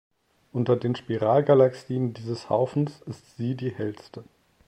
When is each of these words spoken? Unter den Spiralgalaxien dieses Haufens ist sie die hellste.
Unter 0.51 0.77
den 0.77 0.95
Spiralgalaxien 0.95 2.15
dieses 2.15 2.49
Haufens 2.49 3.01
ist 3.01 3.37
sie 3.37 3.53
die 3.53 3.69
hellste. 3.69 4.23